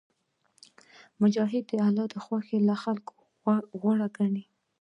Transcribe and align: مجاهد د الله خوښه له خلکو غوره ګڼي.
مجاهد 1.21 1.63
د 1.67 1.71
الله 1.87 2.17
خوښه 2.25 2.57
له 2.69 2.75
خلکو 2.83 3.15
غوره 3.79 4.07
ګڼي. 4.17 4.45